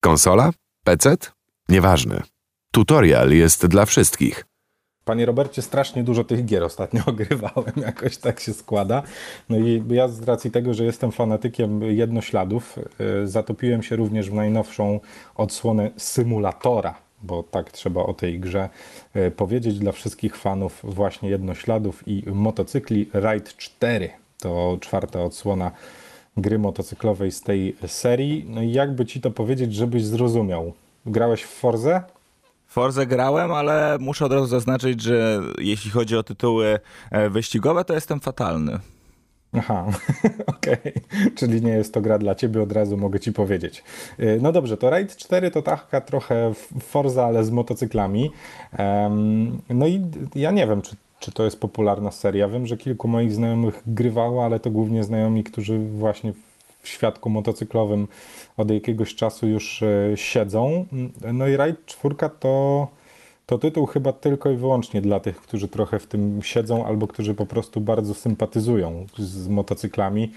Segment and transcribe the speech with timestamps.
[0.00, 0.50] Konsola?
[0.84, 1.16] PC?
[1.68, 2.22] Nieważne.
[2.72, 4.44] Tutorial jest dla wszystkich.
[5.04, 9.02] Panie Robercie, strasznie dużo tych gier ostatnio ogrywałem, jakoś tak się składa.
[9.48, 12.78] No i ja z racji tego, że jestem fanatykiem jednośladów,
[13.22, 15.00] y, zatopiłem się również w najnowszą
[15.34, 18.68] odsłonę symulatora, bo tak trzeba o tej grze
[19.16, 24.10] y, powiedzieć dla wszystkich fanów właśnie jednośladów i motocykli Ride 4.
[24.38, 25.70] To czwarta odsłona
[26.36, 28.44] gry motocyklowej z tej serii.
[28.48, 30.72] No i jakby ci to powiedzieć, żebyś zrozumiał.
[31.06, 32.02] Grałeś w Forze?
[32.66, 36.78] Forze grałem, ale muszę od razu zaznaczyć, że jeśli chodzi o tytuły
[37.10, 38.78] e, wyścigowe, to jestem fatalny.
[39.58, 39.86] Aha,
[40.46, 40.78] okej.
[40.78, 40.92] Okay.
[41.34, 43.84] Czyli nie jest to gra dla ciebie, od razu mogę ci powiedzieć.
[44.18, 48.30] E, no dobrze, to Raid 4 to taka trochę Forza, ale z motocyklami.
[49.68, 50.02] No i
[50.34, 52.48] ja nie wiem, czy, czy to jest popularna seria.
[52.48, 56.32] Wiem, że kilku moich znajomych grywało, ale to głównie znajomi, którzy właśnie
[56.82, 58.08] w świadku motocyklowym
[58.56, 60.86] od jakiegoś czasu już e, siedzą.
[61.32, 62.88] No i Raid 4 to,
[63.46, 67.34] to tytuł chyba tylko i wyłącznie dla tych, którzy trochę w tym siedzą albo którzy
[67.34, 70.32] po prostu bardzo sympatyzują z motocyklami.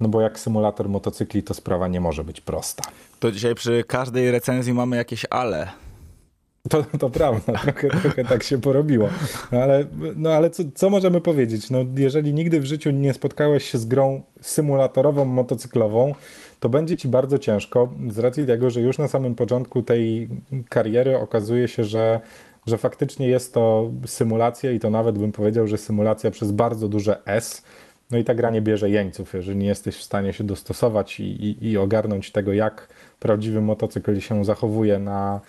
[0.00, 2.84] No bo jak symulator motocykli, to sprawa nie może być prosta.
[3.20, 5.85] To dzisiaj przy każdej recenzji mamy jakieś ale.
[6.70, 9.08] To, to prawda, trochę, trochę tak się porobiło.
[9.52, 9.84] No ale,
[10.16, 11.70] no ale co, co możemy powiedzieć?
[11.70, 16.14] No, jeżeli nigdy w życiu nie spotkałeś się z grą symulatorową, motocyklową,
[16.60, 20.28] to będzie ci bardzo ciężko z racji tego, że już na samym początku tej
[20.68, 22.20] kariery okazuje się, że,
[22.66, 27.26] że faktycznie jest to symulacja i to nawet bym powiedział, że symulacja przez bardzo duże
[27.26, 27.62] S.
[28.10, 31.24] No i ta gra nie bierze jeńców, jeżeli nie jesteś w stanie się dostosować i,
[31.24, 32.88] i, i ogarnąć tego, jak
[33.20, 35.40] prawdziwy motocykl się zachowuje na,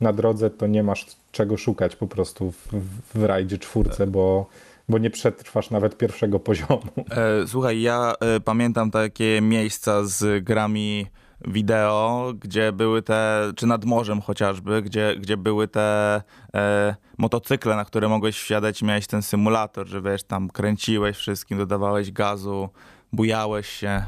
[0.00, 2.68] na drodze, to nie masz czego szukać po prostu w,
[3.14, 4.46] w rajdzie czwórce, bo,
[4.88, 6.82] bo nie przetrwasz nawet pierwszego poziomu.
[7.10, 11.06] E, słuchaj, ja e, pamiętam takie miejsca z grami
[11.46, 16.22] wideo, gdzie były te, czy nad morzem chociażby, gdzie, gdzie były te
[16.54, 21.58] e, motocykle, na które mogłeś wsiadać i miałeś ten symulator, że wiesz, tam kręciłeś wszystkim,
[21.58, 22.68] dodawałeś gazu,
[23.12, 24.02] bujałeś się.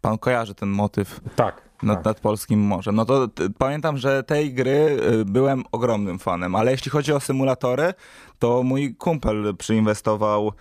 [0.00, 1.20] Pan kojarzy ten motyw?
[1.36, 2.04] Tak, nad, tak.
[2.04, 2.96] nad polskim morzem.
[2.96, 3.28] No to
[3.58, 7.94] pamiętam, że tej gry y, byłem ogromnym fanem, ale jeśli chodzi o symulatory,
[8.38, 10.52] to mój kumpel przyinwestował e,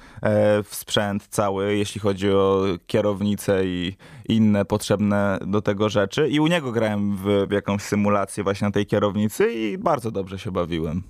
[0.64, 3.98] w sprzęt cały, jeśli chodzi o kierownicę i
[4.30, 6.30] inne potrzebne do tego rzeczy.
[6.30, 10.40] I u niego grałem w, w jakąś symulację właśnie na tej kierownicy i bardzo dobrze
[10.40, 11.04] się bawiłem.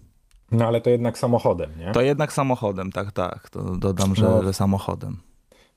[0.52, 1.92] No ale to jednak samochodem, nie?
[1.92, 3.50] To jednak samochodem, tak, tak.
[3.50, 4.44] To dodam, że, no.
[4.44, 5.18] że samochodem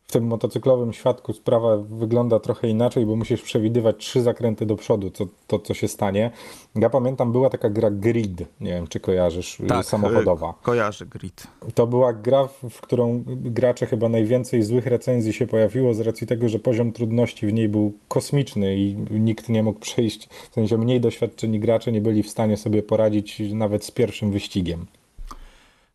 [0.08, 5.10] w tym motocyklowym świadku sprawa wygląda trochę inaczej, bo musisz przewidywać trzy zakręty do przodu,
[5.10, 6.30] to, to co się stanie.
[6.74, 10.54] Ja pamiętam, była taka gra Grid, nie wiem czy kojarzysz, tak, samochodowa.
[10.62, 11.46] kojarzę Grid.
[11.74, 16.48] To była gra, w którą gracze chyba najwięcej złych recenzji się pojawiło z racji tego,
[16.48, 21.00] że poziom trudności w niej był kosmiczny i nikt nie mógł przejść, w sensie mniej
[21.00, 24.86] doświadczeni gracze nie byli w stanie sobie poradzić nawet z pierwszym wyścigiem.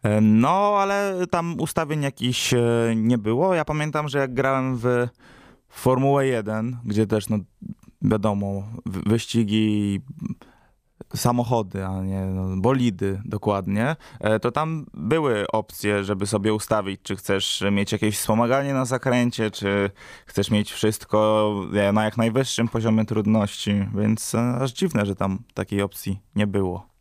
[0.04, 3.54] E, no, ale tam ustawień jakichś e, nie było.
[3.54, 5.08] Ja pamiętam, że jak grałem w
[5.70, 7.38] Formułę 1, gdzie też, no
[8.02, 10.02] wiadomo, wyścigi,
[11.16, 17.16] samochody, a nie no, bolidy dokładnie, e, to tam były opcje, żeby sobie ustawić, czy
[17.16, 19.90] chcesz mieć jakieś wspomaganie na zakręcie, czy
[20.26, 21.52] chcesz mieć wszystko
[21.94, 26.93] na jak najwyższym poziomie trudności, więc aż dziwne, że tam takiej opcji nie było.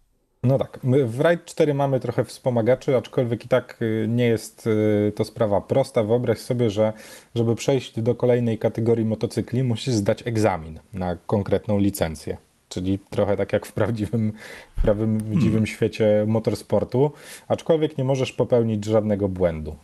[0.43, 4.67] No tak, my w RAID 4 mamy trochę wspomagaczy, aczkolwiek i tak y, nie jest
[4.67, 6.03] y, to sprawa prosta.
[6.03, 6.93] Wyobraź sobie, że
[7.35, 12.37] żeby przejść do kolejnej kategorii motocykli, musisz zdać egzamin na konkretną licencję.
[12.69, 14.33] Czyli trochę tak jak w prawdziwym,
[14.79, 15.67] w prawdziwym hmm.
[15.67, 17.13] świecie motorsportu,
[17.49, 19.77] aczkolwiek nie możesz popełnić żadnego błędu.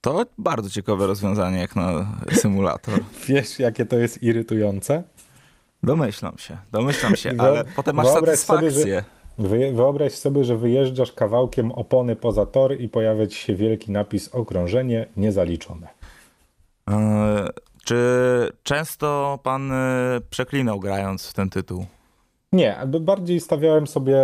[0.00, 3.00] To bardzo ciekawe rozwiązanie jak na symulator.
[3.28, 5.02] Wiesz, jakie to jest irytujące?
[5.82, 8.70] Domyślam się, domyślam się, ale potem masz satysfakcję.
[8.70, 9.17] Sobie, że
[9.72, 15.06] Wyobraź sobie, że wyjeżdżasz kawałkiem opony poza tor i pojawia ci się wielki napis okrążenie
[15.16, 15.88] niezaliczone.
[16.86, 17.48] Eee,
[17.84, 17.96] czy
[18.62, 21.86] często pan e, przeklinał grając w ten tytuł?
[22.52, 24.18] Nie, bardziej stawiałem sobie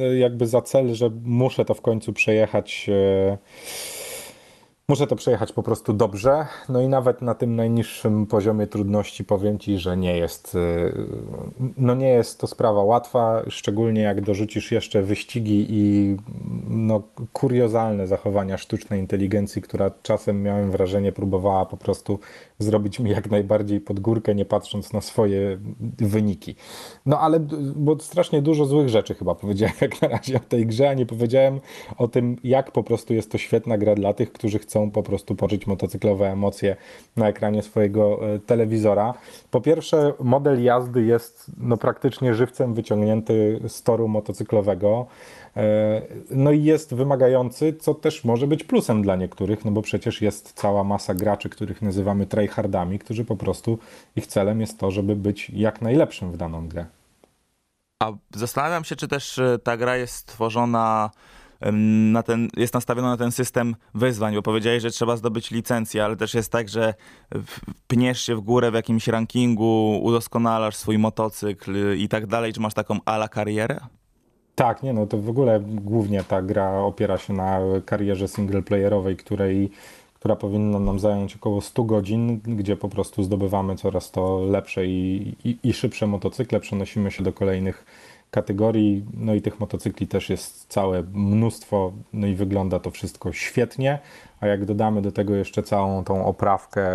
[0.00, 2.86] e, jakby za cel, że muszę to w końcu przejechać.
[2.88, 3.38] E,
[4.90, 6.46] Muszę to przejechać po prostu dobrze.
[6.68, 10.92] No i nawet na tym najniższym poziomie trudności powiem Ci, że nie jest, y,
[11.76, 16.16] no nie jest to sprawa łatwa, szczególnie jak dorzucisz jeszcze wyścigi i
[16.68, 17.02] no,
[17.32, 22.18] kuriozalne zachowania sztucznej inteligencji, która czasem miałem wrażenie próbowała po prostu
[22.58, 25.58] zrobić mi jak najbardziej pod górkę, nie patrząc na swoje
[25.98, 26.54] wyniki.
[27.06, 27.40] No ale,
[27.76, 31.06] bo strasznie dużo złych rzeczy chyba powiedziałem jak na razie o tej grze, a nie
[31.06, 31.60] powiedziałem
[31.96, 35.02] o tym, jak po prostu jest to świetna gra dla tych, którzy chcą chcą po
[35.02, 36.76] prostu poczuć motocyklowe emocje
[37.16, 39.14] na ekranie swojego e, telewizora.
[39.50, 45.06] Po pierwsze, model jazdy jest no, praktycznie żywcem wyciągnięty z toru motocyklowego.
[45.56, 50.22] E, No i jest wymagający, co też może być plusem dla niektórych, no bo przecież
[50.22, 53.78] jest cała masa graczy, których nazywamy tryhardami, którzy po prostu
[54.16, 56.86] ich celem jest to, żeby być jak najlepszym w daną grę.
[58.02, 61.10] A zastanawiam się, czy też e, ta gra jest stworzona
[62.12, 66.16] na ten, jest nastawiona na ten system wyzwań, bo powiedziałeś, że trzeba zdobyć licencję, ale
[66.16, 66.94] też jest tak, że
[67.86, 72.52] pniesz się w górę w jakimś rankingu, udoskonalasz swój motocykl i tak dalej.
[72.52, 73.80] Czy masz taką ala karierę?
[74.54, 79.70] Tak, nie no, to w ogóle głównie ta gra opiera się na karierze singleplayerowej, której,
[80.14, 85.34] która powinna nam zająć około 100 godzin, gdzie po prostu zdobywamy coraz to lepsze i,
[85.44, 87.84] i, i szybsze motocykle, przenosimy się do kolejnych
[88.30, 93.98] kategorii, no i tych motocykli też jest całe mnóstwo, no i wygląda to wszystko świetnie,
[94.40, 96.88] a jak dodamy do tego jeszcze całą tą oprawkę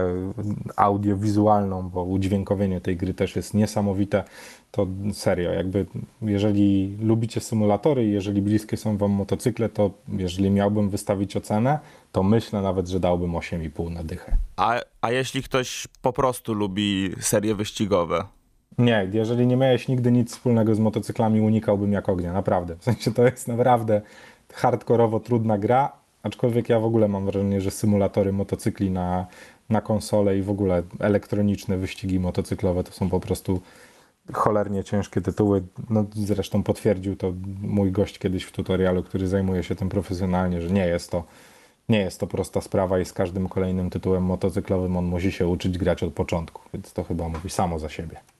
[0.76, 4.24] audiowizualną, bo udźwiękowienie tej gry też jest niesamowite,
[4.72, 5.86] to serio, jakby
[6.22, 11.80] jeżeli lubicie symulatory jeżeli bliskie są wam motocykle, to jeżeli miałbym wystawić ocenę,
[12.12, 14.38] to myślę nawet, że dałbym 8,5 na dychę.
[14.56, 18.26] A, a jeśli ktoś po prostu lubi serie wyścigowe?
[18.78, 22.76] Nie, jeżeli nie miałeś nigdy nic wspólnego z motocyklami, unikałbym jak ognia, naprawdę.
[22.76, 24.02] W sensie to jest naprawdę
[24.54, 25.92] hardkorowo trudna gra,
[26.24, 29.28] aczkolwiek ja w ogóle mam wrażenie, że symulatory motocykli na,
[29.70, 33.62] na konsolę i w ogóle elektroniczne wyścigi motocyklowe to są po prostu
[34.34, 35.64] cholernie ciężkie tytuły.
[35.90, 40.70] No, zresztą potwierdził to mój gość kiedyś w tutorialu, który zajmuje się tym profesjonalnie, że
[40.70, 41.24] nie jest to,
[41.90, 45.78] nie jest to prosta sprawa i z każdym kolejnym tytułem motocyklowym on musi się uczyć
[45.78, 48.20] grać od początku, więc to chyba mówi samo za siebie.